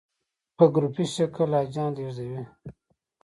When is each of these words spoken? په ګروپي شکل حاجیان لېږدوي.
په 0.57 0.63
ګروپي 0.73 1.05
شکل 1.15 1.49
حاجیان 1.57 1.89
لېږدوي. 1.97 2.41